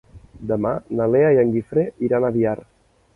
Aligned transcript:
Demà 0.51 0.71
na 0.99 1.07
Lea 1.15 1.29
i 1.35 1.41
en 1.41 1.51
Guifré 1.57 1.83
iran 2.09 2.25
a 2.25 2.33
Biar. 2.39 2.57